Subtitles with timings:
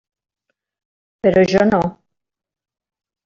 [1.27, 1.81] Però jo no.